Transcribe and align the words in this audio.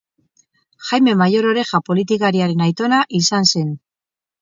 Jaime 0.87 1.13
Mayor 1.19 1.49
Oreja 1.51 1.81
politikariaren 1.91 2.67
aitona 2.71 3.07
izan 3.25 3.51
zen. 3.55 3.73